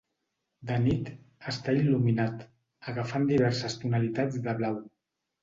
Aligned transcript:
De 0.69 0.77
nit, 0.85 1.11
està 1.51 1.75
il·luminat, 1.81 2.41
agafant 2.93 3.29
diverses 3.33 3.79
tonalitats 3.85 4.43
de 4.49 4.59
blau. 4.65 4.83